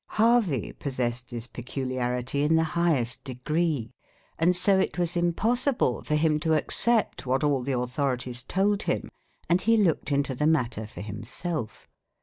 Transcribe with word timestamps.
Harvey 0.17 0.73
possessed 0.73 1.29
this 1.29 1.45
peculiarity 1.45 2.41
in 2.41 2.55
the 2.55 2.63
highest 2.73 3.23
degree, 3.23 3.93
and 4.39 4.55
so 4.55 4.79
it 4.79 4.97
was 4.97 5.15
impossible 5.15 6.01
for 6.03 6.15
him 6.15 6.39
to 6.39 6.55
accept 6.55 7.27
what 7.27 7.43
all 7.43 7.61
the 7.61 7.77
authorities 7.77 8.41
told 8.41 8.81
him, 8.81 9.11
and 9.47 9.61
he 9.61 9.77
looked 9.77 10.11
into 10.11 10.33
the 10.33 10.47
matter 10.47 10.87
for 10.87 11.01
himself. 11.01 11.87